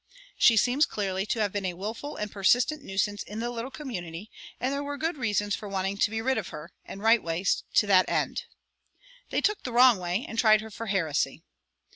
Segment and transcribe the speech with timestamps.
[0.39, 4.31] She seems clearly to have been a willful and persistent nuisance in the little community,
[4.59, 7.61] and there were good reasons for wanting to be rid of her, and right ways
[7.75, 8.45] to that end.
[9.29, 11.43] They took the wrong way and tried her for heresy.